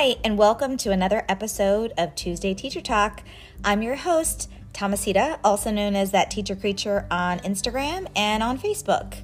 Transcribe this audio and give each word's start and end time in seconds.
Hi, 0.00 0.14
and 0.22 0.38
welcome 0.38 0.76
to 0.76 0.92
another 0.92 1.24
episode 1.28 1.92
of 1.98 2.14
Tuesday 2.14 2.54
Teacher 2.54 2.80
Talk. 2.80 3.24
I'm 3.64 3.82
your 3.82 3.96
host, 3.96 4.48
Thomasita, 4.72 5.40
also 5.42 5.72
known 5.72 5.96
as 5.96 6.12
That 6.12 6.30
Teacher 6.30 6.54
Creature 6.54 7.08
on 7.10 7.40
Instagram 7.40 8.06
and 8.14 8.40
on 8.40 8.60
Facebook. 8.60 9.16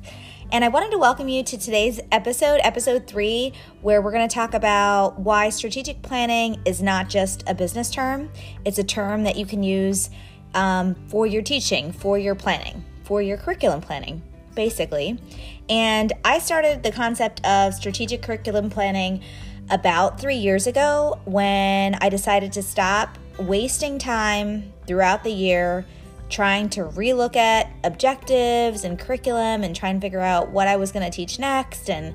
And 0.50 0.64
I 0.64 0.68
wanted 0.68 0.90
to 0.90 0.98
welcome 0.98 1.28
you 1.28 1.44
to 1.44 1.56
today's 1.56 2.00
episode, 2.10 2.60
episode 2.64 3.06
three, 3.06 3.52
where 3.82 4.02
we're 4.02 4.10
going 4.10 4.28
to 4.28 4.34
talk 4.34 4.52
about 4.52 5.16
why 5.20 5.48
strategic 5.50 6.02
planning 6.02 6.60
is 6.64 6.82
not 6.82 7.08
just 7.08 7.44
a 7.46 7.54
business 7.54 7.88
term, 7.88 8.28
it's 8.64 8.78
a 8.78 8.84
term 8.84 9.22
that 9.22 9.36
you 9.36 9.46
can 9.46 9.62
use 9.62 10.10
um, 10.54 10.96
for 11.06 11.24
your 11.24 11.42
teaching, 11.42 11.92
for 11.92 12.18
your 12.18 12.34
planning, 12.34 12.84
for 13.04 13.22
your 13.22 13.36
curriculum 13.36 13.80
planning, 13.80 14.20
basically. 14.56 15.20
And 15.68 16.12
I 16.24 16.40
started 16.40 16.82
the 16.82 16.90
concept 16.90 17.46
of 17.46 17.74
strategic 17.74 18.22
curriculum 18.22 18.70
planning 18.70 19.22
about 19.70 20.20
three 20.20 20.36
years 20.36 20.66
ago 20.66 21.20
when 21.24 21.94
I 21.96 22.08
decided 22.08 22.52
to 22.52 22.62
stop 22.62 23.18
wasting 23.38 23.98
time 23.98 24.72
throughout 24.86 25.24
the 25.24 25.32
year 25.32 25.86
trying 26.28 26.68
to 26.70 26.84
relook 26.84 27.36
at 27.36 27.70
objectives 27.84 28.84
and 28.84 28.98
curriculum 28.98 29.62
and 29.62 29.74
try 29.74 29.88
and 29.88 30.00
figure 30.00 30.20
out 30.20 30.50
what 30.50 30.66
I 30.66 30.76
was 30.76 30.90
going 30.90 31.04
to 31.04 31.14
teach 31.14 31.38
next 31.38 31.88
and 31.88 32.14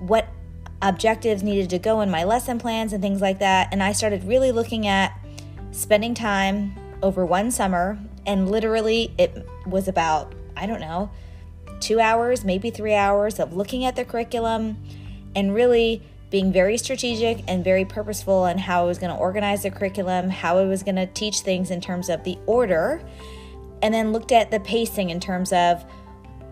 what 0.00 0.28
objectives 0.80 1.42
needed 1.42 1.70
to 1.70 1.78
go 1.78 2.00
in 2.00 2.10
my 2.10 2.24
lesson 2.24 2.58
plans 2.58 2.92
and 2.92 3.02
things 3.02 3.20
like 3.20 3.38
that. 3.38 3.68
And 3.72 3.82
I 3.82 3.92
started 3.92 4.24
really 4.24 4.52
looking 4.52 4.86
at 4.86 5.12
spending 5.70 6.14
time 6.14 6.74
over 7.02 7.26
one 7.26 7.50
summer, 7.50 7.98
and 8.26 8.50
literally 8.50 9.12
it 9.18 9.46
was 9.66 9.88
about, 9.88 10.34
I 10.56 10.66
don't 10.66 10.80
know, 10.80 11.10
two 11.80 12.00
hours, 12.00 12.44
maybe 12.44 12.70
three 12.70 12.94
hours 12.94 13.38
of 13.38 13.52
looking 13.52 13.84
at 13.84 13.96
the 13.96 14.04
curriculum 14.04 14.76
and 15.34 15.54
really 15.54 16.02
being 16.32 16.50
very 16.50 16.78
strategic 16.78 17.44
and 17.46 17.62
very 17.62 17.84
purposeful 17.84 18.34
on 18.34 18.56
how 18.56 18.82
I 18.82 18.86
was 18.86 18.98
going 18.98 19.14
to 19.14 19.18
organize 19.18 19.62
the 19.62 19.70
curriculum, 19.70 20.30
how 20.30 20.58
I 20.58 20.64
was 20.64 20.82
going 20.82 20.96
to 20.96 21.06
teach 21.06 21.40
things 21.40 21.70
in 21.70 21.80
terms 21.80 22.08
of 22.08 22.24
the 22.24 22.38
order, 22.46 23.02
and 23.82 23.92
then 23.92 24.12
looked 24.12 24.32
at 24.32 24.50
the 24.50 24.58
pacing 24.60 25.10
in 25.10 25.20
terms 25.20 25.52
of 25.52 25.84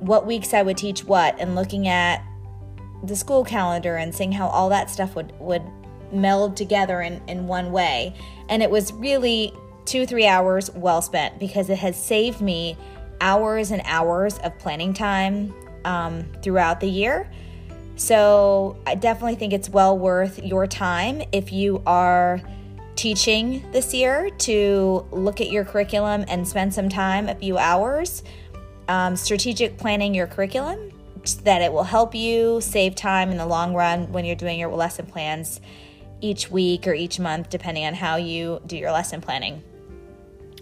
what 0.00 0.27
weeks 0.27 0.53
I 0.53 0.61
would 0.62 0.77
teach 0.77 1.03
what, 1.05 1.41
and 1.41 1.56
looking 1.56 1.89
at 1.89 2.22
the 3.05 3.17
school 3.17 3.42
calendar 3.42 3.97
and 3.97 4.14
seeing 4.14 4.33
how 4.33 4.48
all 4.48 4.69
that 4.69 4.91
stuff 4.91 5.17
would, 5.17 5.33
would 5.41 5.62
meld 6.12 6.59
together 6.59 7.00
in, 7.00 7.22
in 7.27 7.47
one 7.47 7.72
way. 7.72 8.15
And 8.50 8.62
it 8.62 8.70
was 8.70 8.92
really 8.92 9.50
two, 9.87 10.05
three 10.05 10.27
hours 10.27 10.70
well 10.72 11.00
spent 11.00 11.39
because 11.39 11.70
it 11.70 11.78
has 11.78 11.97
saved 11.97 12.42
me 12.42 12.77
hours 13.22 13.70
and 13.70 13.81
hours 13.87 14.39
of 14.41 14.59
planning 14.59 14.92
time 14.92 15.55
um, 15.87 16.27
throughout 16.42 16.81
the 16.81 16.89
year 16.89 17.31
so 18.01 18.79
I 18.87 18.95
definitely 18.95 19.34
think 19.34 19.53
it's 19.53 19.69
well 19.69 19.97
worth 19.97 20.43
your 20.43 20.67
time 20.67 21.23
if 21.33 21.53
you 21.53 21.83
are 21.84 22.41
teaching 22.97 23.62
this 23.73 23.93
year 23.93 24.31
to 24.31 25.06
look 25.11 25.43
at 25.43 25.51
your 25.51 25.67
curriculum 25.67 26.25
and 26.27 26.48
spend 26.48 26.73
some 26.73 26.89
time, 26.89 27.28
a 27.28 27.34
few 27.34 27.59
hours, 27.59 28.23
um, 28.89 29.17
strategic 29.17 29.77
planning 29.77 30.15
your 30.15 30.27
curriculum, 30.27 30.91
that 31.45 31.61
it 31.61 31.71
will 31.71 31.84
help 31.84 32.15
you 32.15 32.62
save 32.62 32.95
time 32.95 33.31
in 33.31 33.37
the 33.37 33.45
long 33.45 33.75
run 33.75 34.11
when 34.11 34.25
you're 34.25 34.34
doing 34.34 34.59
your 34.59 34.71
lesson 34.71 35.05
plans 35.05 35.61
each 36.23 36.51
week 36.51 36.87
or 36.87 36.95
each 36.95 37.21
month, 37.21 37.51
depending 37.51 37.84
on 37.84 37.93
how 37.93 38.17
you 38.17 38.62
do 38.65 38.78
your 38.78 38.93
lesson 38.93 39.21
planning. 39.21 39.62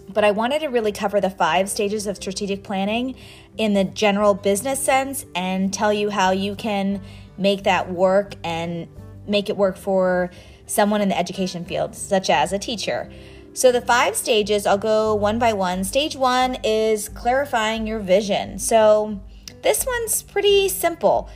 But 0.09 0.25
I 0.25 0.31
wanted 0.31 0.59
to 0.59 0.67
really 0.67 0.91
cover 0.91 1.21
the 1.21 1.29
five 1.29 1.69
stages 1.69 2.05
of 2.05 2.17
strategic 2.17 2.63
planning 2.65 3.15
in 3.57 3.75
the 3.75 3.85
general 3.85 4.33
business 4.33 4.83
sense 4.83 5.25
and 5.35 5.73
tell 5.73 5.93
you 5.93 6.09
how 6.09 6.31
you 6.31 6.55
can 6.55 7.01
make 7.39 7.63
that 7.63 7.91
work 7.91 8.35
and 8.43 8.87
make 9.27 9.49
it 9.49 9.57
work 9.57 9.77
for 9.77 10.29
someone 10.65 11.01
in 11.01 11.09
the 11.09 11.17
education 11.17 11.65
field, 11.65 11.95
such 11.95 12.29
as 12.29 12.53
a 12.53 12.59
teacher. 12.59 13.09
So, 13.53 13.71
the 13.71 13.81
five 13.81 14.15
stages, 14.15 14.67
I'll 14.67 14.77
go 14.77 15.15
one 15.15 15.39
by 15.39 15.53
one. 15.53 15.83
Stage 15.83 16.15
one 16.15 16.57
is 16.63 17.09
clarifying 17.09 17.87
your 17.87 17.99
vision. 17.99 18.59
So, 18.59 19.19
this 19.63 19.85
one's 19.85 20.21
pretty 20.21 20.69
simple. 20.69 21.29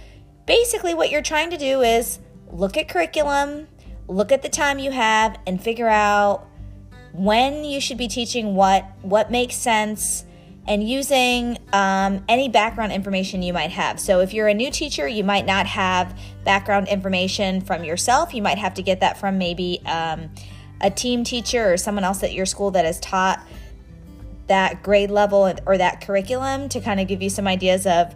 Basically, 0.45 0.93
what 0.93 1.09
you're 1.09 1.21
trying 1.21 1.49
to 1.49 1.57
do 1.57 1.81
is 1.81 2.19
look 2.51 2.77
at 2.77 2.87
curriculum, 2.87 3.67
look 4.07 4.31
at 4.31 4.41
the 4.41 4.49
time 4.49 4.77
you 4.79 4.91
have, 4.91 5.37
and 5.47 5.61
figure 5.61 5.89
out 5.89 6.47
when 7.13 7.63
you 7.63 7.81
should 7.81 7.97
be 7.97 8.07
teaching 8.07 8.55
what, 8.55 8.85
what 9.01 9.31
makes 9.31 9.55
sense, 9.55 10.25
and 10.67 10.87
using 10.87 11.57
um, 11.73 12.23
any 12.29 12.47
background 12.47 12.91
information 12.91 13.41
you 13.43 13.53
might 13.53 13.71
have. 13.71 13.99
So, 13.99 14.21
if 14.21 14.33
you're 14.33 14.47
a 14.47 14.53
new 14.53 14.71
teacher, 14.71 15.07
you 15.07 15.23
might 15.23 15.45
not 15.45 15.65
have 15.67 16.17
background 16.45 16.87
information 16.87 17.61
from 17.61 17.83
yourself. 17.83 18.33
You 18.33 18.41
might 18.41 18.57
have 18.57 18.73
to 18.75 18.81
get 18.81 19.01
that 19.01 19.17
from 19.17 19.37
maybe 19.37 19.81
um, 19.85 20.29
a 20.81 20.89
team 20.89 21.23
teacher 21.23 21.73
or 21.73 21.77
someone 21.77 22.03
else 22.03 22.23
at 22.23 22.33
your 22.33 22.45
school 22.45 22.71
that 22.71 22.85
has 22.85 22.99
taught 22.99 23.45
that 24.47 24.83
grade 24.83 25.09
level 25.09 25.53
or 25.65 25.77
that 25.77 26.01
curriculum 26.01 26.69
to 26.69 26.79
kind 26.81 26.99
of 26.99 27.07
give 27.07 27.21
you 27.21 27.29
some 27.29 27.47
ideas 27.47 27.87
of 27.87 28.13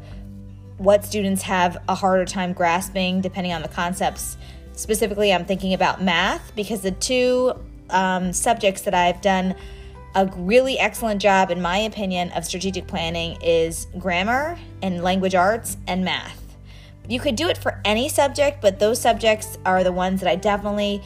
what 0.78 1.04
students 1.04 1.42
have 1.42 1.78
a 1.88 1.96
harder 1.96 2.26
time 2.26 2.54
grasping 2.54 3.22
depending 3.22 3.54
on 3.54 3.62
the 3.62 3.68
concepts. 3.68 4.38
Specifically, 4.74 5.34
I'm 5.34 5.46
thinking 5.46 5.74
about 5.74 6.04
math 6.04 6.56
because 6.56 6.82
the 6.82 6.92
two 6.92 7.54
um, 7.90 8.34
subjects 8.34 8.82
that 8.82 8.94
I've 8.94 9.22
done 9.22 9.56
a 10.18 10.26
really 10.36 10.80
excellent 10.80 11.22
job, 11.22 11.52
in 11.52 11.62
my 11.62 11.78
opinion, 11.78 12.32
of 12.32 12.44
strategic 12.44 12.88
planning 12.88 13.38
is 13.44 13.86
grammar 14.00 14.58
and 14.82 15.04
language 15.04 15.36
arts 15.36 15.78
and 15.86 16.04
math. 16.04 16.42
You 17.08 17.20
could 17.20 17.36
do 17.36 17.48
it 17.50 17.58
for 17.58 17.80
any 17.86 18.10
subject, 18.10 18.60
but 18.60 18.80
those 18.80 19.00
subjects 19.00 19.60
are 19.64 19.84
the 19.84 19.92
ones 19.92 20.20
that 20.22 20.30
I 20.30 20.36
definitely, 20.36 21.04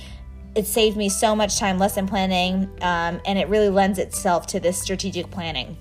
it 0.55 0.65
saved 0.65 0.95
me 0.95 1.09
so 1.09 1.35
much 1.35 1.59
time 1.59 1.77
lesson 1.77 2.07
planning, 2.07 2.69
um, 2.81 3.19
and 3.25 3.37
it 3.37 3.49
really 3.49 3.67
lends 3.67 3.99
itself 3.99 4.47
to 4.47 4.61
this 4.61 4.81
strategic 4.81 5.29
planning. 5.29 5.77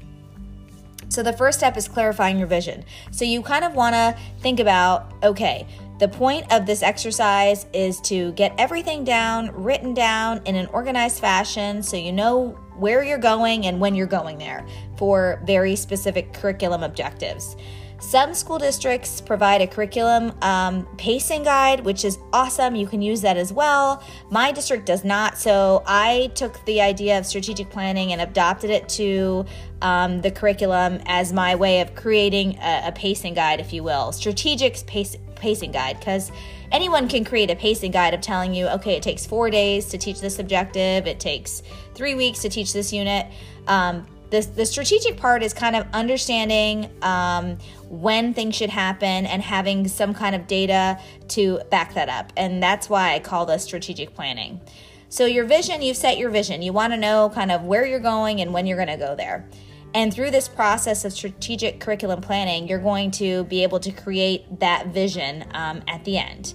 So, 1.08 1.22
the 1.22 1.32
first 1.32 1.58
step 1.58 1.76
is 1.76 1.86
clarifying 1.86 2.36
your 2.36 2.48
vision. 2.48 2.84
So, 3.12 3.24
you 3.24 3.42
kind 3.42 3.64
of 3.64 3.74
want 3.74 3.94
to 3.94 4.16
think 4.40 4.58
about 4.58 5.12
okay, 5.22 5.66
the 6.00 6.08
point 6.08 6.50
of 6.50 6.64
this 6.64 6.82
exercise 6.82 7.66
is 7.74 8.00
to 8.02 8.32
get 8.32 8.54
everything 8.58 9.04
down, 9.04 9.50
written 9.52 9.92
down 9.92 10.40
in 10.46 10.56
an 10.56 10.66
organized 10.68 11.20
fashion 11.20 11.82
so 11.82 11.96
you 11.96 12.10
know 12.10 12.58
where 12.80 13.04
you're 13.04 13.18
going 13.18 13.66
and 13.66 13.78
when 13.78 13.94
you're 13.94 14.06
going 14.06 14.38
there 14.38 14.66
for 14.96 15.40
very 15.44 15.76
specific 15.76 16.32
curriculum 16.32 16.82
objectives. 16.82 17.56
Some 18.00 18.32
school 18.32 18.58
districts 18.58 19.20
provide 19.20 19.60
a 19.60 19.66
curriculum 19.66 20.32
um, 20.40 20.88
pacing 20.96 21.42
guide, 21.42 21.80
which 21.84 22.02
is 22.02 22.18
awesome. 22.32 22.74
You 22.74 22.86
can 22.86 23.02
use 23.02 23.20
that 23.20 23.36
as 23.36 23.52
well. 23.52 24.02
My 24.30 24.52
district 24.52 24.86
does 24.86 25.04
not, 25.04 25.36
so 25.36 25.82
I 25.86 26.30
took 26.34 26.64
the 26.64 26.80
idea 26.80 27.18
of 27.18 27.26
strategic 27.26 27.68
planning 27.68 28.12
and 28.12 28.22
adopted 28.22 28.70
it 28.70 28.88
to 28.90 29.44
um, 29.82 30.22
the 30.22 30.30
curriculum 30.30 31.00
as 31.04 31.34
my 31.34 31.54
way 31.54 31.82
of 31.82 31.94
creating 31.94 32.56
a, 32.56 32.84
a 32.86 32.92
pacing 32.92 33.34
guide, 33.34 33.60
if 33.60 33.70
you 33.70 33.82
will. 33.82 34.12
Strategic 34.12 34.86
pace, 34.86 35.16
pacing 35.40 35.72
guide, 35.72 35.98
because 35.98 36.30
anyone 36.70 37.08
can 37.08 37.24
create 37.24 37.50
a 37.50 37.56
pacing 37.56 37.90
guide 37.90 38.14
of 38.14 38.20
telling 38.20 38.54
you, 38.54 38.68
okay, 38.68 38.94
it 38.94 39.02
takes 39.02 39.26
four 39.26 39.50
days 39.50 39.86
to 39.86 39.98
teach 39.98 40.20
this 40.20 40.38
objective, 40.38 41.06
it 41.06 41.18
takes 41.18 41.62
three 41.94 42.14
weeks 42.14 42.42
to 42.42 42.48
teach 42.48 42.72
this 42.72 42.92
unit. 42.92 43.26
Um, 43.66 44.06
the, 44.30 44.40
the 44.54 44.64
strategic 44.64 45.16
part 45.16 45.42
is 45.42 45.52
kind 45.52 45.74
of 45.74 45.86
understanding 45.92 46.88
um, 47.02 47.58
when 47.88 48.32
things 48.32 48.54
should 48.54 48.70
happen 48.70 49.26
and 49.26 49.42
having 49.42 49.88
some 49.88 50.14
kind 50.14 50.36
of 50.36 50.46
data 50.46 51.00
to 51.28 51.60
back 51.70 51.94
that 51.94 52.08
up. 52.08 52.32
And 52.36 52.62
that's 52.62 52.88
why 52.88 53.14
I 53.14 53.18
call 53.18 53.44
this 53.46 53.64
strategic 53.64 54.14
planning. 54.14 54.60
So, 55.08 55.26
your 55.26 55.44
vision, 55.44 55.82
you've 55.82 55.96
set 55.96 56.18
your 56.18 56.30
vision. 56.30 56.62
You 56.62 56.72
want 56.72 56.92
to 56.92 56.96
know 56.96 57.30
kind 57.34 57.50
of 57.50 57.64
where 57.64 57.84
you're 57.84 57.98
going 57.98 58.40
and 58.40 58.54
when 58.54 58.66
you're 58.66 58.76
going 58.76 58.96
to 58.96 58.96
go 58.96 59.16
there. 59.16 59.48
And 59.92 60.14
through 60.14 60.30
this 60.30 60.48
process 60.48 61.04
of 61.04 61.12
strategic 61.12 61.80
curriculum 61.80 62.20
planning, 62.20 62.68
you're 62.68 62.78
going 62.78 63.10
to 63.12 63.44
be 63.44 63.62
able 63.62 63.80
to 63.80 63.90
create 63.90 64.60
that 64.60 64.88
vision 64.88 65.44
um, 65.52 65.82
at 65.88 66.04
the 66.04 66.18
end 66.18 66.54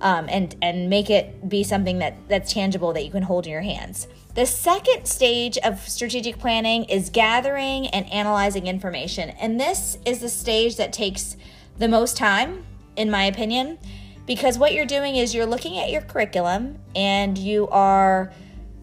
um, 0.00 0.26
and 0.28 0.54
and 0.60 0.90
make 0.90 1.10
it 1.10 1.48
be 1.48 1.62
something 1.62 1.98
that 1.98 2.16
that's 2.28 2.52
tangible 2.52 2.92
that 2.92 3.04
you 3.04 3.10
can 3.10 3.22
hold 3.22 3.46
in 3.46 3.52
your 3.52 3.62
hands. 3.62 4.08
The 4.34 4.46
second 4.46 5.06
stage 5.06 5.56
of 5.58 5.80
strategic 5.88 6.38
planning 6.38 6.84
is 6.84 7.08
gathering 7.08 7.86
and 7.88 8.10
analyzing 8.12 8.66
information, 8.66 9.30
and 9.30 9.58
this 9.58 9.98
is 10.04 10.20
the 10.20 10.28
stage 10.28 10.76
that 10.76 10.92
takes 10.92 11.36
the 11.78 11.88
most 11.88 12.16
time, 12.16 12.66
in 12.96 13.10
my 13.10 13.24
opinion, 13.24 13.78
because 14.26 14.58
what 14.58 14.74
you're 14.74 14.86
doing 14.86 15.16
is 15.16 15.34
you're 15.34 15.46
looking 15.46 15.78
at 15.78 15.90
your 15.90 16.02
curriculum 16.02 16.78
and 16.94 17.38
you 17.38 17.68
are 17.68 18.32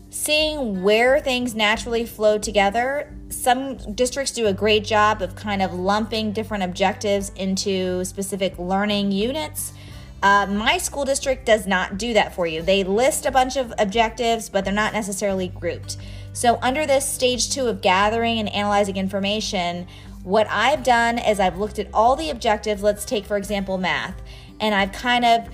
seeing 0.10 0.84
where 0.84 1.20
things 1.20 1.56
naturally 1.56 2.06
flow 2.06 2.38
together. 2.38 3.16
Some 3.34 3.78
districts 3.94 4.32
do 4.32 4.48
a 4.48 4.54
great 4.54 4.86
job 4.86 5.22
of 5.22 5.36
kind 5.36 5.62
of 5.62 5.74
lumping 5.74 6.32
different 6.32 6.64
objectives 6.64 7.32
into 7.36 8.06
specific 8.06 8.58
learning 8.58 9.12
units. 9.12 9.74
Uh, 10.22 10.46
my 10.46 10.78
school 10.78 11.04
district 11.04 11.46
does 11.46 11.68
not 11.68 11.98
do 11.98 12.14
that 12.14 12.34
for 12.34 12.48
you. 12.48 12.62
They 12.62 12.84
list 12.84 13.26
a 13.26 13.32
bunch 13.32 13.58
of 13.58 13.74
objectives, 13.78 14.48
but 14.48 14.64
they're 14.64 14.74
not 14.74 14.94
necessarily 14.94 15.50
grouped. 15.50 15.98
So, 16.32 16.58
under 16.62 16.86
this 16.86 17.06
stage 17.06 17.52
two 17.52 17.68
of 17.68 17.82
gathering 17.82 18.40
and 18.40 18.48
analyzing 18.50 18.96
information, 18.96 19.88
what 20.24 20.48
I've 20.50 20.84
done 20.84 21.18
is 21.18 21.40
I've 21.42 21.58
looked 21.58 21.80
at 21.80 21.88
all 21.94 22.16
the 22.16 22.30
objectives. 22.30 22.82
Let's 22.82 23.04
take, 23.04 23.26
for 23.26 23.36
example, 23.36 23.78
math, 23.78 24.22
and 24.62 24.74
I've 24.74 24.94
kind 24.94 25.26
of 25.26 25.50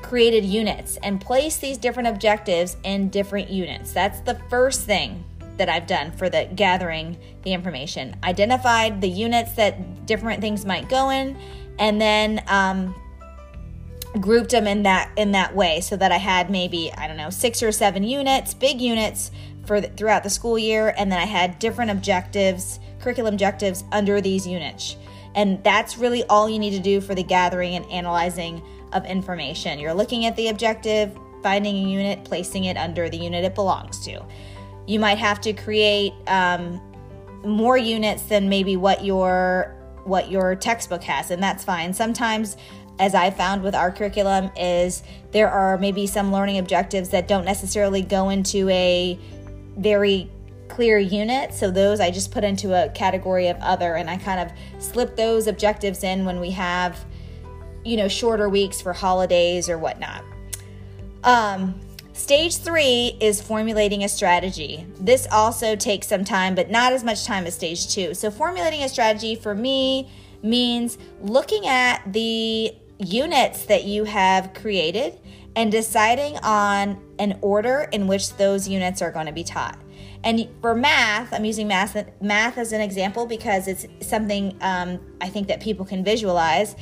created 0.00 0.44
units 0.44 0.98
and 1.02 1.20
placed 1.20 1.60
these 1.60 1.78
different 1.78 2.08
objectives 2.08 2.76
in 2.84 3.08
different 3.08 3.50
units. 3.50 3.92
That's 3.92 4.20
the 4.20 4.36
first 4.48 4.82
thing 4.82 5.24
that 5.56 5.68
I've 5.68 5.86
done 5.86 6.12
for 6.12 6.28
the 6.28 6.48
gathering 6.54 7.18
the 7.42 7.52
information. 7.52 8.16
Identified 8.22 9.00
the 9.00 9.08
units 9.08 9.52
that 9.54 10.06
different 10.06 10.40
things 10.40 10.64
might 10.64 10.88
go 10.88 11.10
in, 11.10 11.36
and 11.78 12.00
then 12.00 12.42
um, 12.46 12.94
grouped 14.20 14.50
them 14.50 14.66
in 14.66 14.82
that 14.84 15.10
in 15.16 15.32
that 15.32 15.54
way, 15.54 15.80
so 15.80 15.96
that 15.96 16.12
I 16.12 16.18
had 16.18 16.50
maybe 16.50 16.92
I 16.96 17.06
don't 17.08 17.16
know 17.16 17.30
six 17.30 17.62
or 17.62 17.72
seven 17.72 18.02
units, 18.02 18.54
big 18.54 18.80
units 18.80 19.30
for 19.66 19.80
the, 19.80 19.88
throughout 19.88 20.22
the 20.22 20.30
school 20.30 20.58
year, 20.58 20.94
and 20.96 21.10
then 21.10 21.18
I 21.18 21.26
had 21.26 21.58
different 21.58 21.90
objectives, 21.90 22.78
curriculum 23.00 23.34
objectives 23.34 23.84
under 23.92 24.20
these 24.20 24.46
units. 24.46 24.96
And 25.34 25.62
that's 25.62 25.98
really 25.98 26.24
all 26.24 26.48
you 26.48 26.58
need 26.58 26.70
to 26.70 26.80
do 26.80 27.00
for 27.00 27.14
the 27.14 27.22
gathering 27.22 27.74
and 27.74 27.84
analyzing 27.90 28.62
of 28.92 29.04
information. 29.04 29.78
You're 29.78 29.92
looking 29.92 30.24
at 30.24 30.34
the 30.34 30.48
objective, 30.48 31.14
finding 31.42 31.76
a 31.76 31.88
unit, 31.90 32.24
placing 32.24 32.64
it 32.64 32.78
under 32.78 33.10
the 33.10 33.18
unit 33.18 33.44
it 33.44 33.54
belongs 33.54 34.02
to. 34.06 34.24
You 34.86 35.00
might 35.00 35.18
have 35.18 35.40
to 35.42 35.52
create 35.52 36.12
um, 36.28 36.80
more 37.44 37.76
units 37.76 38.22
than 38.22 38.48
maybe 38.48 38.76
what 38.76 39.04
your 39.04 39.72
what 40.04 40.30
your 40.30 40.54
textbook 40.54 41.02
has, 41.02 41.30
and 41.32 41.42
that's 41.42 41.64
fine. 41.64 41.92
Sometimes, 41.92 42.56
as 43.00 43.14
I 43.14 43.30
found 43.30 43.62
with 43.62 43.74
our 43.74 43.90
curriculum, 43.90 44.50
is 44.56 45.02
there 45.32 45.50
are 45.50 45.76
maybe 45.78 46.06
some 46.06 46.32
learning 46.32 46.58
objectives 46.58 47.08
that 47.08 47.26
don't 47.26 47.44
necessarily 47.44 48.02
go 48.02 48.28
into 48.28 48.68
a 48.68 49.18
very 49.76 50.30
clear 50.68 50.98
unit. 50.98 51.52
So 51.54 51.70
those 51.70 52.00
I 52.00 52.10
just 52.10 52.30
put 52.30 52.44
into 52.44 52.74
a 52.74 52.88
category 52.90 53.48
of 53.48 53.56
other, 53.60 53.96
and 53.96 54.08
I 54.08 54.16
kind 54.16 54.40
of 54.40 54.82
slip 54.82 55.16
those 55.16 55.46
objectives 55.46 56.04
in 56.04 56.24
when 56.24 56.38
we 56.40 56.50
have, 56.52 57.04
you 57.84 57.96
know, 57.96 58.08
shorter 58.08 58.48
weeks 58.48 58.80
for 58.80 58.92
holidays 58.92 59.68
or 59.68 59.78
whatnot. 59.78 60.22
Um, 61.24 61.80
Stage 62.16 62.56
three 62.56 63.14
is 63.20 63.42
formulating 63.42 64.02
a 64.02 64.08
strategy. 64.08 64.86
This 64.98 65.28
also 65.30 65.76
takes 65.76 66.06
some 66.06 66.24
time, 66.24 66.54
but 66.54 66.70
not 66.70 66.94
as 66.94 67.04
much 67.04 67.26
time 67.26 67.44
as 67.44 67.54
stage 67.54 67.92
two. 67.92 68.14
So, 68.14 68.30
formulating 68.30 68.82
a 68.82 68.88
strategy 68.88 69.34
for 69.34 69.54
me 69.54 70.08
means 70.42 70.96
looking 71.20 71.66
at 71.66 72.10
the 72.10 72.74
units 72.98 73.66
that 73.66 73.84
you 73.84 74.04
have 74.04 74.54
created 74.54 75.20
and 75.56 75.70
deciding 75.70 76.38
on 76.38 76.98
an 77.18 77.38
order 77.42 77.86
in 77.92 78.06
which 78.06 78.34
those 78.38 78.66
units 78.66 79.02
are 79.02 79.10
going 79.12 79.26
to 79.26 79.32
be 79.32 79.44
taught. 79.44 79.78
And 80.24 80.48
for 80.62 80.74
math, 80.74 81.34
I'm 81.34 81.44
using 81.44 81.68
math 81.68 82.02
math 82.22 82.56
as 82.56 82.72
an 82.72 82.80
example 82.80 83.26
because 83.26 83.68
it's 83.68 83.86
something 84.00 84.56
um, 84.62 84.98
I 85.20 85.28
think 85.28 85.48
that 85.48 85.60
people 85.60 85.84
can 85.84 86.02
visualize 86.02 86.76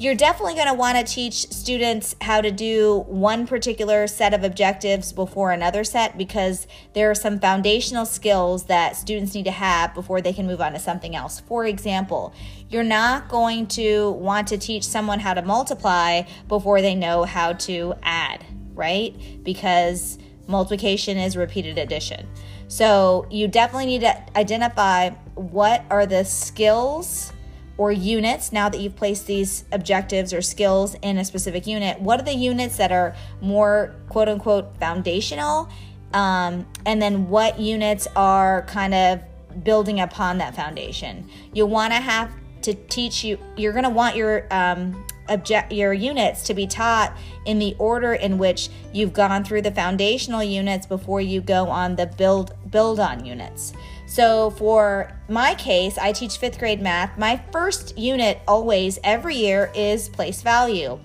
you're 0.00 0.14
definitely 0.14 0.54
going 0.54 0.66
to 0.66 0.72
want 0.72 0.96
to 0.96 1.04
teach 1.04 1.46
students 1.52 2.16
how 2.22 2.40
to 2.40 2.50
do 2.50 3.04
one 3.06 3.46
particular 3.46 4.06
set 4.06 4.32
of 4.32 4.42
objectives 4.42 5.12
before 5.12 5.52
another 5.52 5.84
set 5.84 6.16
because 6.16 6.66
there 6.94 7.10
are 7.10 7.14
some 7.14 7.38
foundational 7.38 8.06
skills 8.06 8.64
that 8.64 8.96
students 8.96 9.34
need 9.34 9.44
to 9.44 9.50
have 9.50 9.92
before 9.92 10.22
they 10.22 10.32
can 10.32 10.46
move 10.46 10.58
on 10.58 10.72
to 10.72 10.78
something 10.78 11.14
else. 11.14 11.40
For 11.40 11.66
example, 11.66 12.32
you're 12.70 12.82
not 12.82 13.28
going 13.28 13.66
to 13.66 14.12
want 14.12 14.48
to 14.48 14.56
teach 14.56 14.84
someone 14.84 15.20
how 15.20 15.34
to 15.34 15.42
multiply 15.42 16.22
before 16.48 16.80
they 16.80 16.94
know 16.94 17.24
how 17.24 17.52
to 17.52 17.92
add, 18.02 18.42
right? 18.72 19.14
Because 19.44 20.16
multiplication 20.46 21.18
is 21.18 21.36
repeated 21.36 21.76
addition. 21.76 22.26
So 22.68 23.26
you 23.30 23.48
definitely 23.48 23.84
need 23.84 24.00
to 24.00 24.38
identify 24.38 25.10
what 25.34 25.84
are 25.90 26.06
the 26.06 26.24
skills 26.24 27.34
or 27.80 27.90
units 27.90 28.52
now 28.52 28.68
that 28.68 28.78
you've 28.78 28.94
placed 28.94 29.26
these 29.26 29.64
objectives 29.72 30.34
or 30.34 30.42
skills 30.42 30.94
in 31.00 31.16
a 31.16 31.24
specific 31.24 31.66
unit 31.66 31.98
what 31.98 32.20
are 32.20 32.24
the 32.24 32.34
units 32.34 32.76
that 32.76 32.92
are 32.92 33.16
more 33.40 33.94
quote 34.10 34.28
unquote 34.28 34.78
foundational? 34.78 35.66
Um, 36.12 36.66
and 36.84 37.00
then 37.00 37.30
what 37.30 37.58
units 37.58 38.06
are 38.14 38.66
kind 38.66 38.92
of 38.92 39.22
building 39.64 39.98
upon 39.98 40.36
that 40.38 40.54
foundation? 40.54 41.26
You'll 41.54 41.68
want 41.68 41.94
to 41.94 42.00
have 42.00 42.30
to 42.62 42.74
teach 42.74 43.24
you 43.24 43.38
you're 43.56 43.72
going 43.72 43.84
to 43.84 43.90
want 43.90 44.14
your 44.14 44.46
um, 44.50 45.02
object 45.30 45.72
your 45.72 45.94
units 45.94 46.42
to 46.42 46.52
be 46.52 46.66
taught 46.66 47.16
in 47.46 47.58
the 47.58 47.74
order 47.78 48.12
in 48.12 48.36
which 48.36 48.68
you've 48.92 49.14
gone 49.14 49.42
through 49.42 49.62
the 49.62 49.70
foundational 49.70 50.42
units 50.42 50.84
before 50.84 51.22
you 51.22 51.40
go 51.40 51.70
on 51.70 51.96
the 51.96 52.04
build 52.04 52.52
build 52.70 53.00
on 53.00 53.24
units 53.24 53.72
so, 54.10 54.50
for 54.50 55.12
my 55.28 55.54
case, 55.54 55.96
I 55.96 56.10
teach 56.10 56.38
fifth 56.38 56.58
grade 56.58 56.82
math. 56.82 57.16
My 57.16 57.40
first 57.52 57.96
unit 57.96 58.40
always, 58.48 58.98
every 59.04 59.36
year, 59.36 59.70
is 59.72 60.08
place 60.08 60.42
value. 60.42 60.98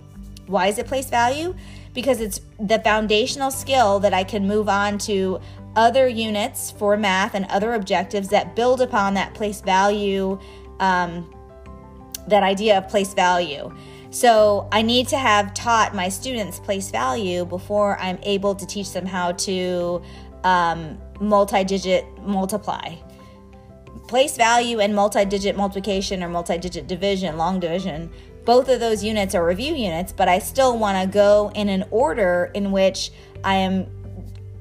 Why 0.47 0.69
is 0.69 0.79
it 0.79 0.87
place 0.87 1.07
value? 1.07 1.53
Because 1.93 2.19
it's 2.19 2.41
the 2.59 2.79
foundational 2.79 3.51
skill 3.51 3.99
that 3.99 4.15
I 4.15 4.23
can 4.23 4.47
move 4.47 4.67
on 4.67 4.97
to 5.09 5.39
other 5.75 6.07
units 6.07 6.71
for 6.71 6.97
math 6.97 7.35
and 7.35 7.45
other 7.51 7.75
objectives 7.75 8.29
that 8.29 8.55
build 8.55 8.81
upon 8.81 9.13
that 9.13 9.35
place 9.35 9.61
value, 9.61 10.39
um, 10.79 11.31
that 12.27 12.41
idea 12.41 12.79
of 12.79 12.89
place 12.89 13.13
value. 13.13 13.71
So 14.09 14.67
I 14.71 14.81
need 14.81 15.09
to 15.09 15.17
have 15.19 15.53
taught 15.53 15.93
my 15.93 16.09
students 16.09 16.59
place 16.59 16.89
value 16.89 17.45
before 17.45 17.99
I'm 17.99 18.17
able 18.23 18.55
to 18.55 18.65
teach 18.65 18.93
them 18.93 19.05
how 19.05 19.33
to 19.33 20.01
um, 20.43 20.97
multi-digit 21.19 22.05
multiply. 22.21 22.95
Place 24.07 24.37
value 24.37 24.79
and 24.79 24.95
multi-digit 24.95 25.57
multiplication 25.57 26.23
or 26.23 26.29
multi-digit 26.29 26.87
division, 26.87 27.37
long 27.37 27.59
division, 27.59 28.11
both 28.45 28.69
of 28.69 28.79
those 28.79 29.03
units 29.03 29.33
are 29.33 29.45
review 29.45 29.73
units, 29.73 30.11
but 30.11 30.27
I 30.27 30.39
still 30.39 30.77
want 30.77 31.01
to 31.01 31.11
go 31.11 31.51
in 31.55 31.67
an 31.67 31.85
order 31.89 32.51
in 32.53 32.71
which 32.71 33.11
I 33.43 33.55
am 33.55 33.87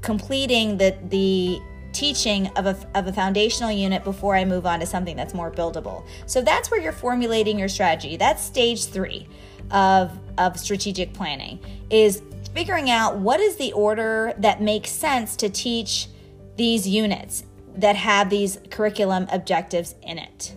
completing 0.01 0.79
the 0.79 0.97
the 1.09 1.61
teaching 1.93 2.49
of 2.57 2.67
a, 2.67 2.77
of 2.95 3.07
a 3.07 3.13
foundational 3.13 3.71
unit 3.71 4.03
before 4.03 4.35
I 4.35 4.45
move 4.45 4.67
on 4.67 4.81
to 4.81 4.87
something 4.87 5.17
that's 5.17 5.33
more 5.33 5.51
buildable. 5.51 6.05
So 6.27 6.43
that's 6.43 6.71
where 6.71 6.81
you're 6.81 6.93
formulating 6.93 7.57
your 7.57 7.69
strategy. 7.69 8.17
That's 8.17 8.43
stage 8.43 8.87
three 8.87 9.29
of, 9.71 10.11
of 10.37 10.59
strategic 10.59 11.15
planning 11.15 11.61
is 11.91 12.21
figuring 12.53 12.91
out 12.91 13.19
what 13.19 13.39
is 13.39 13.57
the 13.57 13.73
order 13.73 14.35
that 14.39 14.61
makes 14.61 14.91
sense 14.91 15.37
to 15.37 15.49
teach 15.49 16.09
these 16.57 16.87
units 16.87 17.45
that 17.77 17.97
have 17.97 18.31
these 18.31 18.59
curriculum 18.71 19.27
objectives 19.31 19.95
in 20.03 20.19
it. 20.19 20.55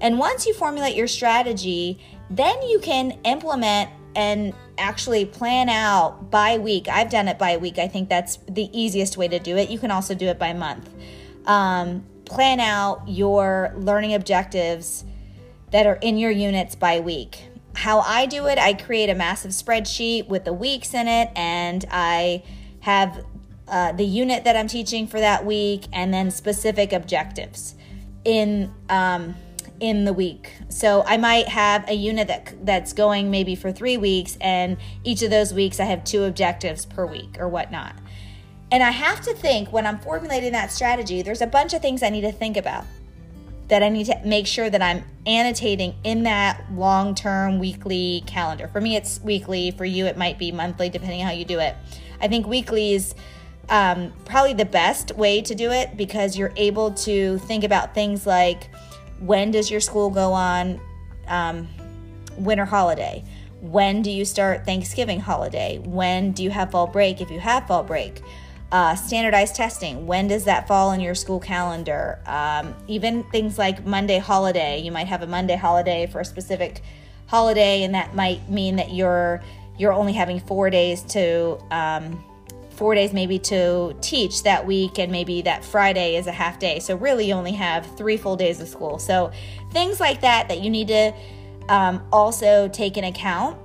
And 0.00 0.18
once 0.18 0.46
you 0.46 0.54
formulate 0.54 0.96
your 0.96 1.08
strategy, 1.08 1.98
then 2.30 2.62
you 2.62 2.78
can 2.78 3.18
implement 3.24 3.90
and 4.14 4.54
actually 4.78 5.24
plan 5.24 5.68
out 5.68 6.30
by 6.30 6.58
week. 6.58 6.88
I've 6.88 7.10
done 7.10 7.28
it 7.28 7.38
by 7.38 7.56
week. 7.56 7.78
I 7.78 7.86
think 7.86 8.08
that's 8.08 8.38
the 8.48 8.68
easiest 8.72 9.16
way 9.16 9.28
to 9.28 9.38
do 9.38 9.56
it. 9.56 9.70
You 9.70 9.78
can 9.78 9.90
also 9.90 10.14
do 10.14 10.26
it 10.26 10.38
by 10.38 10.52
month. 10.52 10.88
Um, 11.46 12.04
plan 12.24 12.60
out 12.60 13.02
your 13.06 13.72
learning 13.76 14.14
objectives 14.14 15.04
that 15.70 15.86
are 15.86 15.98
in 16.00 16.16
your 16.16 16.30
units 16.30 16.74
by 16.74 17.00
week. 17.00 17.48
How 17.74 18.00
I 18.00 18.26
do 18.26 18.46
it, 18.46 18.58
I 18.58 18.74
create 18.74 19.10
a 19.10 19.14
massive 19.14 19.52
spreadsheet 19.52 20.28
with 20.28 20.44
the 20.44 20.52
weeks 20.52 20.92
in 20.92 21.06
it, 21.06 21.30
and 21.36 21.84
I 21.90 22.42
have 22.80 23.24
uh, 23.70 23.92
the 23.92 24.04
unit 24.04 24.44
that 24.44 24.56
I'm 24.56 24.68
teaching 24.68 25.06
for 25.06 25.20
that 25.20 25.46
week, 25.46 25.86
and 25.92 26.12
then 26.12 26.30
specific 26.30 26.92
objectives 26.92 27.74
in 28.24 28.72
um, 28.88 29.34
in 29.80 30.04
the 30.04 30.12
week. 30.12 30.52
So 30.68 31.02
I 31.06 31.16
might 31.16 31.48
have 31.48 31.88
a 31.88 31.94
unit 31.94 32.28
that 32.28 32.66
that's 32.66 32.92
going 32.92 33.30
maybe 33.30 33.54
for 33.54 33.72
three 33.72 33.96
weeks, 33.96 34.36
and 34.40 34.76
each 35.04 35.22
of 35.22 35.30
those 35.30 35.54
weeks 35.54 35.80
I 35.80 35.84
have 35.84 36.04
two 36.04 36.24
objectives 36.24 36.84
per 36.84 37.06
week 37.06 37.36
or 37.38 37.48
whatnot. 37.48 37.94
And 38.72 38.82
I 38.82 38.90
have 38.90 39.20
to 39.22 39.34
think 39.34 39.72
when 39.72 39.86
I'm 39.86 39.98
formulating 39.98 40.52
that 40.52 40.70
strategy, 40.70 41.22
there's 41.22 41.40
a 41.40 41.46
bunch 41.46 41.74
of 41.74 41.82
things 41.82 42.02
I 42.02 42.10
need 42.10 42.20
to 42.20 42.32
think 42.32 42.56
about 42.56 42.84
that 43.68 43.82
I 43.84 43.88
need 43.88 44.06
to 44.06 44.20
make 44.24 44.48
sure 44.48 44.68
that 44.68 44.82
I'm 44.82 45.04
annotating 45.26 45.94
in 46.02 46.24
that 46.24 46.64
long 46.72 47.14
term 47.14 47.58
weekly 47.58 48.22
calendar. 48.26 48.68
For 48.68 48.80
me, 48.80 48.96
it's 48.96 49.20
weekly. 49.20 49.70
For 49.70 49.84
you, 49.84 50.06
it 50.06 50.16
might 50.16 50.38
be 50.38 50.52
monthly, 50.52 50.88
depending 50.88 51.20
how 51.20 51.30
you 51.30 51.44
do 51.44 51.60
it. 51.60 51.74
I 52.20 52.28
think 52.28 52.46
weekly 52.46 52.92
is 52.92 53.14
um, 53.68 54.12
probably 54.24 54.54
the 54.54 54.64
best 54.64 55.14
way 55.16 55.40
to 55.42 55.54
do 55.54 55.70
it 55.70 55.96
because 55.96 56.36
you're 56.36 56.52
able 56.56 56.92
to 56.92 57.38
think 57.40 57.62
about 57.64 57.94
things 57.94 58.26
like 58.26 58.68
when 59.20 59.50
does 59.50 59.70
your 59.70 59.80
school 59.80 60.10
go 60.10 60.32
on 60.32 60.80
um, 61.28 61.68
winter 62.36 62.64
holiday? 62.64 63.24
When 63.60 64.02
do 64.02 64.10
you 64.10 64.24
start 64.24 64.64
Thanksgiving 64.64 65.20
holiday? 65.20 65.78
When 65.84 66.32
do 66.32 66.42
you 66.42 66.50
have 66.50 66.70
fall 66.70 66.86
break 66.86 67.20
if 67.20 67.30
you 67.30 67.38
have 67.40 67.66
fall 67.66 67.82
break? 67.84 68.22
Uh, 68.72 68.94
standardized 68.94 69.56
testing, 69.56 70.06
when 70.06 70.28
does 70.28 70.44
that 70.44 70.68
fall 70.68 70.92
in 70.92 71.00
your 71.00 71.14
school 71.14 71.40
calendar? 71.40 72.20
Um, 72.24 72.72
even 72.86 73.24
things 73.24 73.58
like 73.58 73.84
Monday 73.84 74.18
holiday, 74.18 74.78
you 74.78 74.92
might 74.92 75.08
have 75.08 75.22
a 75.22 75.26
Monday 75.26 75.56
holiday 75.56 76.06
for 76.06 76.20
a 76.20 76.24
specific 76.24 76.80
holiday, 77.26 77.82
and 77.82 77.94
that 77.96 78.14
might 78.14 78.48
mean 78.48 78.76
that 78.76 78.92
you're 78.92 79.42
you're 79.76 79.92
only 79.92 80.12
having 80.12 80.38
four 80.38 80.70
days 80.70 81.02
to 81.02 81.58
um, 81.72 82.22
four 82.80 82.94
days 82.94 83.12
maybe 83.12 83.38
to 83.38 83.94
teach 84.00 84.42
that 84.42 84.66
week, 84.66 84.98
and 84.98 85.12
maybe 85.12 85.42
that 85.42 85.62
Friday 85.62 86.16
is 86.16 86.26
a 86.26 86.32
half 86.32 86.58
day. 86.58 86.78
So, 86.78 86.96
really, 86.96 87.26
you 87.26 87.34
only 87.34 87.52
have 87.52 87.84
three 87.98 88.16
full 88.16 88.36
days 88.36 88.58
of 88.58 88.68
school. 88.68 88.98
So, 88.98 89.30
things 89.70 90.00
like 90.00 90.22
that 90.22 90.48
that 90.48 90.62
you 90.62 90.70
need 90.70 90.88
to 90.88 91.12
um, 91.68 92.02
also 92.10 92.68
take 92.68 92.96
in 92.96 93.04
account 93.04 93.58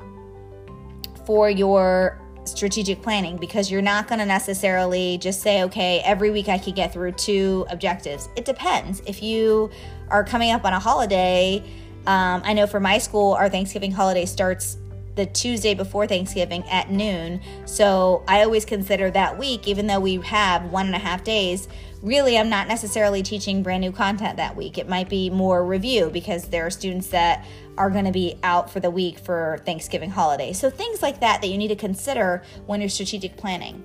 for 1.26 1.50
your 1.50 2.20
strategic 2.44 3.02
planning 3.02 3.38
because 3.38 3.72
you're 3.72 3.82
not 3.82 4.10
going 4.10 4.20
to 4.20 4.26
necessarily 4.26 5.18
just 5.18 5.42
say, 5.42 5.64
okay, 5.64 6.02
every 6.04 6.30
week 6.30 6.50
I 6.50 6.58
could 6.58 6.76
get 6.76 6.92
through 6.92 7.14
two 7.14 7.66
objectives. 7.70 8.28
It 8.36 8.44
depends. 8.44 9.02
If 9.08 9.24
you 9.24 9.72
are 10.10 10.26
coming 10.26 10.52
up 10.52 10.66
on 10.66 10.74
a 10.74 10.80
holiday, 10.80 11.64
um, 12.06 12.42
I 12.44 12.52
know 12.52 12.68
for 12.68 12.82
my 12.82 12.98
school, 12.98 13.32
our 13.36 13.48
Thanksgiving 13.48 13.94
holiday 13.94 14.26
starts 14.26 14.76
the 15.16 15.26
Tuesday 15.26 15.74
before 15.74 16.08
Thanksgiving 16.08 16.64
at 16.70 16.90
noon. 16.90 17.42
So 17.66 18.24
I 18.28 18.44
always 18.44 18.66
consider 18.66 19.10
that 19.12 19.38
week, 19.38 19.68
even 19.68 19.88
though 19.88 20.00
we 20.00 20.16
have 20.18 20.72
one 20.72 20.86
and 20.88 20.96
a 20.96 21.00
half 21.00 21.24
days, 21.24 21.68
really 22.02 22.38
I'm 22.38 22.50
not 22.50 22.68
necessarily 22.68 23.24
teaching 23.24 23.64
brand 23.64 23.82
new 23.82 23.92
content 23.92 24.38
that 24.38 24.56
week. 24.56 24.78
It 24.78 24.88
might 24.88 25.10
be 25.10 25.30
more 25.30 25.66
review 25.66 26.10
because 26.12 26.50
there 26.50 26.66
are 26.66 26.70
students 26.70 27.08
that 27.08 27.46
are 27.78 27.90
going 27.90 28.06
to 28.06 28.12
be 28.12 28.38
out 28.44 28.70
for 28.70 28.80
the 28.80 28.92
week 28.92 29.20
for 29.20 29.62
Thanksgiving 29.66 30.10
holiday. 30.10 30.54
So 30.54 30.70
things 30.70 31.02
like 31.02 31.20
that 31.22 31.42
that 31.42 31.48
you 31.48 31.58
need 31.58 31.70
to 31.70 31.76
consider 31.76 32.44
when 32.66 32.80
you're 32.80 32.90
strategic 32.90 33.38
planning. 33.38 33.84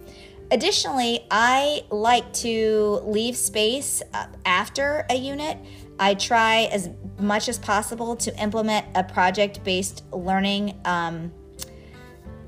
Additionally, 0.52 1.24
I 1.30 1.84
like 1.90 2.32
to 2.34 3.00
leave 3.04 3.36
space 3.36 4.02
uh, 4.12 4.26
after 4.44 5.06
a 5.08 5.14
unit. 5.14 5.56
I 6.00 6.14
try 6.14 6.62
as 6.72 6.90
much 7.18 7.48
as 7.48 7.58
possible 7.58 8.16
to 8.16 8.36
implement 8.42 8.86
a 8.96 9.04
project 9.04 9.62
based 9.62 10.02
learning 10.12 10.80
um, 10.84 11.30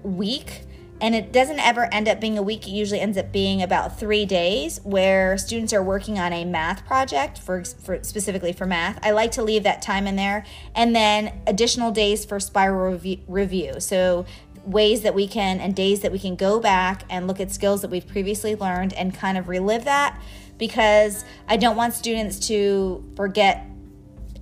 week 0.03 0.63
and 1.03 1.17
it 1.17 1.33
doesn't 1.33 1.59
ever 1.59 1.93
end 1.93 2.09
up 2.09 2.21
being 2.21 2.39
a 2.39 2.43
week. 2.43 2.69
It 2.69 2.71
usually 2.71 3.01
ends 3.01 3.19
up 3.19 3.33
being 3.33 3.61
about 3.61 3.99
three 3.99 4.25
days 4.25 4.81
where 4.85 5.37
students 5.37 5.73
are 5.73 5.83
working 5.83 6.19
on 6.21 6.33
a 6.33 6.45
math 6.45 6.87
project 6.87 7.39
for, 7.39 7.65
for 7.65 8.03
specifically 8.05 8.53
for 8.53 8.67
math. 8.67 9.01
I 9.03 9.11
like 9.11 9.33
to 9.33 9.43
leave 9.43 9.65
that 9.65 9.83
time 9.83 10.07
in 10.07 10.15
there, 10.15 10.47
and 10.77 10.95
then 10.95 11.43
additional 11.49 11.91
days 11.91 12.25
for 12.25 12.39
spiral 12.39 12.93
review. 12.93 13.19
review. 13.27 13.81
So 13.81 14.27
ways 14.65 15.03
that 15.03 15.13
we 15.13 15.27
can 15.27 15.59
and 15.59 15.75
days 15.75 16.01
that 16.01 16.13
we 16.13 16.21
can 16.21 16.37
go 16.37 16.61
back 16.61 17.03
and 17.11 17.27
look 17.27 17.41
at 17.41 17.51
skills 17.51 17.83
that 17.83 17.91
we've 17.91 18.07
previously 18.07 18.55
learned 18.55 18.93
and 18.93 19.13
kind 19.13 19.37
of 19.37 19.49
relive 19.49 19.85
that 19.85 20.21
because 20.63 21.25
I 21.49 21.57
don't 21.57 21.75
want 21.75 21.93
students 21.93 22.39
to 22.47 23.05
forget 23.17 23.67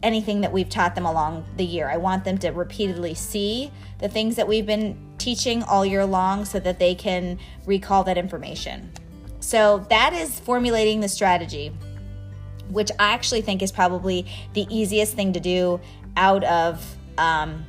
anything 0.03 0.43
that 0.43 0.53
we've 0.53 0.69
taught 0.69 0.95
them 0.95 1.07
along 1.07 1.47
the 1.57 1.65
year. 1.65 1.89
I 1.89 1.97
want 1.97 2.25
them 2.25 2.37
to 2.41 2.51
repeatedly 2.51 3.15
see 3.15 3.71
the 4.01 4.09
things 4.11 4.37
that 4.37 4.47
we've 4.47 4.67
been 4.67 4.99
teaching 5.17 5.63
all 5.63 5.83
year 5.83 6.05
long 6.05 6.45
so 6.45 6.61
that 6.61 6.79
they 6.79 6.95
can 6.95 7.39
recall 7.65 8.05
that 8.05 8.19
information. 8.19 8.93
So 9.41 9.87
that 9.89 10.13
is 10.13 10.39
formulating 10.39 11.01
the 11.01 11.09
strategy, 11.09 11.73
which 12.69 12.91
I 12.99 13.13
actually 13.15 13.41
think 13.41 13.63
is 13.63 13.73
probably 13.73 14.27
the 14.53 14.67
easiest 14.69 15.15
thing 15.15 15.33
to 15.33 15.41
do 15.41 15.81
out 16.19 16.45
of 16.45 16.85
um, 17.17 17.65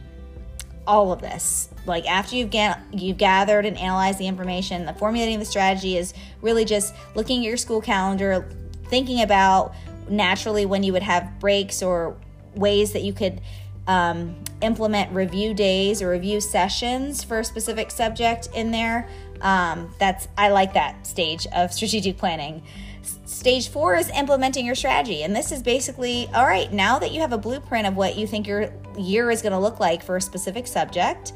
all 0.88 1.12
of 1.12 1.22
this. 1.22 1.70
Like 1.86 2.10
after 2.10 2.36
you've 2.36 2.54
you've 2.92 3.18
gathered 3.18 3.66
and 3.66 3.78
analyzed 3.78 4.20
the 4.20 4.28
information, 4.28 4.86
the 4.86 4.94
formulating 4.94 5.40
the 5.40 5.46
strategy 5.46 5.98
is 5.98 6.14
really 6.42 6.66
just 6.66 6.94
looking 7.16 7.40
at 7.40 7.46
your 7.46 7.58
school 7.58 7.82
calendar, 7.82 8.50
thinking 8.86 9.22
about 9.22 9.74
naturally 10.10 10.66
when 10.66 10.84
you 10.84 10.94
would 10.94 11.04
have 11.04 11.40
breaks 11.40 11.82
or 11.82 12.16
ways 12.56 12.94
that 12.94 13.04
you 13.04 13.14
could 13.14 13.42
um, 13.88 14.36
implement 14.62 15.12
review 15.12 15.54
days 15.54 16.02
or 16.02 16.10
review 16.10 16.40
sessions 16.40 17.24
for 17.24 17.40
a 17.40 17.46
specific 17.46 17.92
subject 17.92 18.50
in 18.54 18.72
there. 18.72 19.10
Um, 19.42 19.94
that's 20.00 20.28
I 20.38 20.50
like 20.50 20.74
that 20.74 21.08
stage 21.08 21.48
of 21.48 21.74
strategic 21.74 22.18
planning. 22.18 22.64
Stage 23.26 23.70
four 23.70 23.96
is 23.96 24.10
implementing 24.10 24.66
your 24.66 24.76
strategy, 24.76 25.24
and 25.24 25.36
this 25.36 25.52
is 25.52 25.64
basically 25.64 26.30
all 26.34 26.46
right. 26.46 26.72
Now 26.72 27.00
that 27.00 27.12
you 27.12 27.22
have 27.22 27.34
a 27.34 27.38
blueprint 27.38 27.88
of 27.88 27.96
what 27.96 28.16
you 28.16 28.28
think 28.28 28.48
your 28.48 28.72
year 28.98 29.32
is 29.32 29.42
going 29.42 29.54
to 29.54 29.60
look 29.60 29.80
like 29.80 30.04
for 30.04 30.18
a 30.18 30.22
specific 30.22 30.68
subject, 30.68 31.34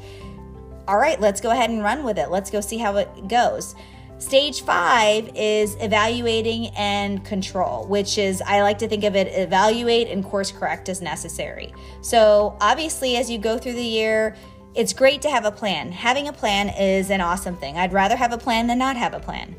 all 0.86 0.98
right, 0.98 1.20
let's 1.20 1.40
go 1.40 1.50
ahead 1.50 1.70
and 1.70 1.82
run 1.82 2.04
with 2.04 2.18
it. 2.18 2.30
Let's 2.30 2.50
go 2.50 2.60
see 2.60 2.78
how 2.78 2.96
it 2.96 3.28
goes. 3.28 3.74
Stage 4.18 4.62
five 4.62 5.30
is 5.34 5.76
evaluating 5.80 6.68
and 6.76 7.22
control, 7.24 7.86
which 7.86 8.16
is, 8.16 8.40
I 8.40 8.62
like 8.62 8.78
to 8.78 8.88
think 8.88 9.04
of 9.04 9.14
it, 9.14 9.28
evaluate 9.32 10.08
and 10.08 10.24
course 10.24 10.50
correct 10.50 10.88
as 10.88 11.02
necessary. 11.02 11.74
So, 12.00 12.56
obviously, 12.60 13.16
as 13.16 13.28
you 13.28 13.38
go 13.38 13.58
through 13.58 13.74
the 13.74 13.84
year, 13.84 14.34
it's 14.74 14.92
great 14.92 15.20
to 15.22 15.30
have 15.30 15.44
a 15.44 15.50
plan. 15.50 15.92
Having 15.92 16.28
a 16.28 16.32
plan 16.32 16.68
is 16.68 17.10
an 17.10 17.20
awesome 17.20 17.56
thing. 17.56 17.76
I'd 17.76 17.92
rather 17.92 18.16
have 18.16 18.32
a 18.32 18.38
plan 18.38 18.68
than 18.68 18.78
not 18.78 18.96
have 18.96 19.12
a 19.12 19.20
plan. 19.20 19.54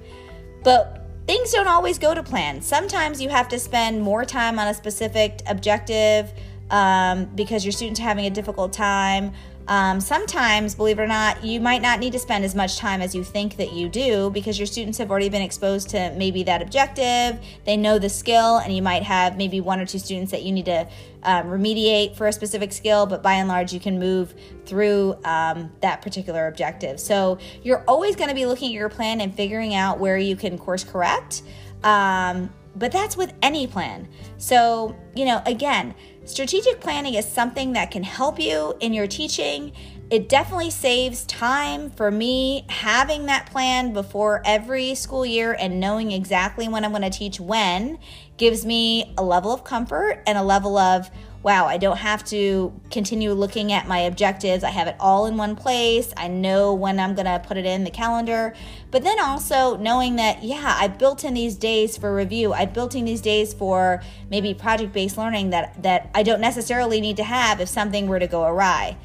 But 0.63 1.06
things 1.27 1.51
don't 1.51 1.67
always 1.67 2.00
go 2.00 2.15
to 2.15 2.24
plan. 2.24 2.62
Sometimes 2.62 3.22
you 3.22 3.29
have 3.29 3.50
to 3.50 3.60
spend 3.60 4.01
more 4.01 4.25
time 4.25 4.57
on 4.57 4.67
a 4.67 4.74
specific 4.74 5.41
objective 5.46 6.31
um, 6.72 7.25
because 7.36 7.65
your 7.65 7.74
students 7.74 8.00
having 8.00 8.25
a 8.25 8.29
difficult 8.29 8.74
time 8.74 9.34
um, 9.67 10.00
sometimes, 10.00 10.75
believe 10.75 10.97
it 11.00 11.01
or 11.01 11.07
not, 11.07 11.43
you 11.43 11.59
might 11.59 11.81
not 11.81 12.00
need 12.00 12.13
to 12.13 12.19
spend 12.19 12.45
as 12.45 12.55
much 12.55 12.77
time 12.77 13.01
as 13.01 13.13
you 13.13 13.24
think 13.24 13.57
that 13.57 13.74
you 13.74 13.89
do 13.89 14.29
because 14.29 14.57
your 14.57 14.65
students 14.65 14.97
have 14.97 15.12
already 15.12 15.29
been 15.29 15.41
exposed 15.41 15.89
to 15.89 16.12
maybe 16.15 16.43
that 16.43 16.62
objective. 16.62 17.39
They 17.65 17.75
know 17.75 18.00
the 18.00 18.09
skill, 18.09 18.57
and 18.57 18.74
you 18.74 18.81
might 18.81 19.03
have 19.03 19.38
maybe 19.38 19.59
one 19.59 19.79
or 19.79 19.86
two 19.86 20.00
students 20.00 20.31
that 20.31 20.43
you 20.43 20.53
need 20.53 20.65
to 20.65 20.88
um, 21.24 21.47
remediate 21.47 22.15
for 22.15 22.27
a 22.27 22.33
specific 22.33 22.71
skill, 22.71 23.05
but 23.05 23.21
by 23.21 23.33
and 23.33 23.50
large, 23.50 23.74
you 23.74 23.79
can 23.79 24.00
move 24.00 24.33
through 24.65 25.17
um, 25.25 25.71
that 25.81 26.01
particular 26.01 26.47
objective. 26.47 27.00
So 27.00 27.38
you're 27.62 27.83
always 27.88 28.15
going 28.15 28.29
to 28.29 28.36
be 28.36 28.45
looking 28.45 28.69
at 28.69 28.74
your 28.74 28.89
plan 28.89 29.19
and 29.19 29.36
figuring 29.36 29.75
out 29.75 30.00
where 30.00 30.17
you 30.17 30.38
can 30.38 30.57
course 30.57 30.86
correct. 30.86 31.43
Um, 31.83 32.50
but 32.77 32.91
that's 32.91 33.17
with 33.17 33.33
any 33.41 33.67
plan. 33.67 34.07
So, 34.38 34.95
you 35.15 35.25
know, 35.25 35.41
again, 35.45 35.95
strategic 36.27 36.81
planning 36.81 37.13
is 37.13 37.25
something 37.27 37.74
that 37.74 37.89
can 37.89 38.03
help 38.03 38.39
you 38.39 38.75
in 38.79 38.93
your 38.93 39.07
teaching. 39.07 39.72
It 40.10 40.29
definitely 40.29 40.72
saves 40.72 41.25
time 41.25 41.89
for 41.89 42.12
me 42.12 42.65
having 42.69 43.25
that 43.25 43.48
plan 43.48 43.93
before 43.93 44.41
every 44.46 44.93
school 44.96 45.25
year 45.25 45.55
and 45.57 45.79
knowing 45.79 46.12
exactly 46.12 46.67
when 46.67 46.86
I'm 46.86 46.91
going 46.91 47.01
to 47.01 47.10
teach 47.10 47.39
when 47.39 47.98
gives 48.38 48.65
me 48.65 49.13
a 49.17 49.24
level 49.24 49.51
of 49.53 49.63
comfort 49.63 50.22
and 50.27 50.38
a 50.38 50.43
level 50.43 50.77
of 50.77 51.10
wow, 51.48 51.66
I 51.66 51.77
don't 51.77 52.00
have 52.00 52.25
to 52.25 52.77
continue 52.92 53.32
looking 53.32 53.72
at 53.72 53.88
my 53.88 54.00
objectives. 54.00 54.66
I 54.66 54.70
have 54.70 54.89
it 54.89 54.98
all 55.00 55.27
in 55.27 55.38
one 55.38 55.56
place. 55.56 56.13
I 56.18 56.27
know 56.27 56.74
when 56.74 57.00
I'm 57.00 57.16
going 57.16 57.25
to 57.25 57.39
put 57.39 57.56
it 57.56 57.66
in 57.66 57.86
the 57.86 57.89
calendar. 57.89 58.54
But 58.92 59.04
then 59.04 59.18
also 59.18 59.77
knowing 59.77 60.18
that, 60.18 60.44
yeah, 60.44 60.75
I 60.77 60.89
built 60.89 61.24
in 61.24 61.34
these 61.34 61.56
days 61.56 61.96
for 61.96 62.13
review. 62.13 62.51
I 62.51 62.66
built 62.66 62.96
in 62.96 63.06
these 63.06 63.22
days 63.22 63.54
for 63.54 64.04
maybe 64.30 64.54
project 64.54 64.92
based 64.92 65.18
learning 65.18 65.51
that, 65.51 65.82
that 65.84 66.10
I 66.13 66.22
don't 66.22 66.42
necessarily 66.42 67.00
need 67.00 67.16
to 67.16 67.24
have 67.24 67.62
if 67.62 67.70
something 67.70 68.08
were 68.08 68.20
to 68.20 68.27
go 68.27 68.44
awry. 68.44 68.98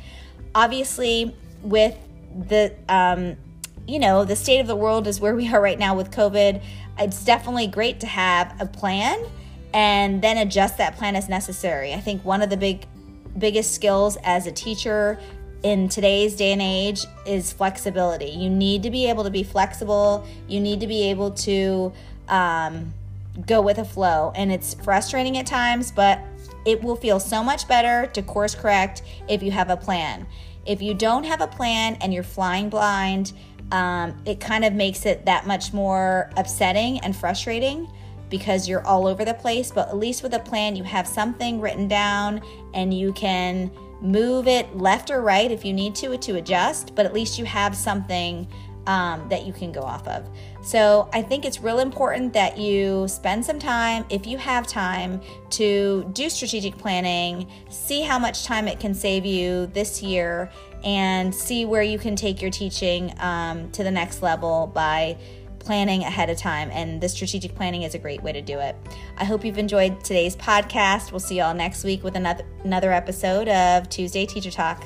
Obviously, 0.52 1.36
with 1.62 1.96
the, 2.48 2.74
um, 2.88 3.36
you 3.86 4.00
know, 4.00 4.24
the 4.24 4.34
state 4.34 4.58
of 4.58 4.66
the 4.66 4.74
world 4.74 5.06
is 5.06 5.20
where 5.20 5.36
we 5.36 5.48
are 5.54 5.60
right 5.60 5.78
now 5.78 5.94
with 5.94 6.10
COVID. 6.10 6.60
It's 6.98 7.24
definitely 7.24 7.68
great 7.68 8.00
to 8.00 8.08
have 8.08 8.60
a 8.60 8.66
plan 8.66 9.24
and 9.74 10.22
then 10.22 10.38
adjust 10.38 10.78
that 10.78 10.96
plan 10.96 11.16
as 11.16 11.28
necessary. 11.28 11.94
I 11.94 12.00
think 12.00 12.24
one 12.24 12.42
of 12.42 12.50
the 12.50 12.56
big 12.56 12.86
biggest 13.38 13.74
skills 13.74 14.18
as 14.24 14.46
a 14.46 14.52
teacher 14.52 15.18
in 15.62 15.88
today's 15.88 16.36
day 16.36 16.52
and 16.52 16.60
age 16.60 17.06
is 17.26 17.52
flexibility. 17.52 18.30
You 18.30 18.50
need 18.50 18.82
to 18.82 18.90
be 18.90 19.08
able 19.08 19.24
to 19.24 19.30
be 19.30 19.42
flexible. 19.42 20.26
You 20.48 20.60
need 20.60 20.80
to 20.80 20.86
be 20.86 21.04
able 21.10 21.30
to 21.30 21.92
um, 22.28 22.92
go 23.46 23.62
with 23.62 23.78
a 23.78 23.84
flow. 23.84 24.32
And 24.34 24.52
it's 24.52 24.74
frustrating 24.74 25.38
at 25.38 25.46
times, 25.46 25.92
but 25.92 26.20
it 26.64 26.82
will 26.82 26.96
feel 26.96 27.20
so 27.20 27.42
much 27.42 27.66
better 27.68 28.08
to 28.12 28.22
course 28.22 28.54
correct 28.54 29.02
if 29.28 29.42
you 29.42 29.50
have 29.52 29.70
a 29.70 29.76
plan. 29.76 30.26
If 30.66 30.82
you 30.82 30.94
don't 30.94 31.24
have 31.24 31.40
a 31.40 31.46
plan 31.46 31.96
and 32.00 32.12
you're 32.12 32.22
flying 32.22 32.68
blind, 32.68 33.32
um, 33.72 34.20
it 34.26 34.38
kind 34.38 34.64
of 34.64 34.74
makes 34.74 35.06
it 35.06 35.24
that 35.26 35.46
much 35.46 35.72
more 35.72 36.30
upsetting 36.36 37.00
and 37.00 37.16
frustrating 37.16 37.88
because 38.32 38.66
you're 38.66 38.84
all 38.86 39.06
over 39.06 39.24
the 39.24 39.34
place. 39.34 39.70
But 39.70 39.88
at 39.88 39.96
least 39.96 40.22
with 40.24 40.32
a 40.32 40.40
plan, 40.40 40.74
you 40.74 40.82
have 40.84 41.06
something 41.06 41.60
written 41.60 41.86
down 41.86 42.40
and 42.72 42.92
you 42.92 43.12
can 43.12 43.70
move 44.00 44.48
it 44.48 44.74
left 44.76 45.10
or 45.10 45.20
right 45.20 45.52
if 45.52 45.64
you 45.64 45.72
need 45.72 45.94
to 45.96 46.16
to 46.16 46.36
adjust, 46.36 46.94
but 46.96 47.06
at 47.06 47.12
least 47.12 47.38
you 47.38 47.44
have 47.44 47.76
something 47.76 48.48
um, 48.86 49.28
that 49.28 49.46
you 49.46 49.52
can 49.52 49.70
go 49.70 49.82
off 49.82 50.08
of. 50.08 50.28
So 50.64 51.08
I 51.12 51.22
think 51.22 51.44
it's 51.44 51.60
real 51.60 51.78
important 51.78 52.32
that 52.32 52.58
you 52.58 53.06
spend 53.06 53.44
some 53.44 53.58
time, 53.58 54.04
if 54.10 54.26
you 54.26 54.38
have 54.38 54.66
time, 54.66 55.20
to 55.50 56.10
do 56.14 56.28
strategic 56.28 56.76
planning, 56.78 57.48
see 57.68 58.00
how 58.02 58.18
much 58.18 58.44
time 58.44 58.66
it 58.66 58.80
can 58.80 58.94
save 58.94 59.24
you 59.24 59.66
this 59.66 60.02
year, 60.02 60.50
and 60.82 61.32
see 61.32 61.64
where 61.64 61.82
you 61.82 61.98
can 61.98 62.16
take 62.16 62.42
your 62.42 62.50
teaching 62.50 63.14
um, 63.20 63.70
to 63.70 63.84
the 63.84 63.90
next 63.90 64.20
level 64.20 64.68
by 64.74 65.16
planning 65.62 66.02
ahead 66.02 66.28
of 66.28 66.36
time, 66.36 66.70
and 66.72 67.00
the 67.00 67.08
strategic 67.08 67.54
planning 67.54 67.82
is 67.82 67.94
a 67.94 67.98
great 67.98 68.22
way 68.22 68.32
to 68.32 68.42
do 68.42 68.58
it. 68.58 68.76
I 69.16 69.24
hope 69.24 69.44
you've 69.44 69.58
enjoyed 69.58 70.02
today's 70.04 70.36
podcast. 70.36 71.12
We'll 71.12 71.20
see 71.20 71.38
y'all 71.38 71.54
next 71.54 71.84
week 71.84 72.02
with 72.02 72.16
another 72.16 72.44
another 72.64 72.92
episode 72.92 73.48
of 73.48 73.88
Tuesday 73.88 74.26
Teacher 74.26 74.50
Talk. 74.50 74.84